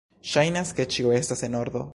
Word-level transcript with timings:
Ŝajnas 0.29 0.71
ke 0.79 0.87
ĉio 0.95 1.15
estas 1.21 1.47
en 1.51 1.63
ordo. 1.65 1.89